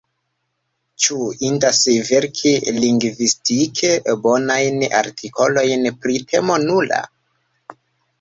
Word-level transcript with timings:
Ĉu 1.07 1.17
indas 1.49 1.81
verki 2.07 2.53
lingvistike 2.77 3.91
bonajn 4.23 4.81
artikolojn 5.01 5.85
pri 6.07 6.17
temo 6.33 6.57
nula? 6.65 6.99